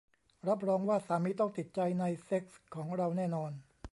[0.47, 3.51] รับรองว่าสามีต้องติดใจในเซ็กส์ของเราแน่นอน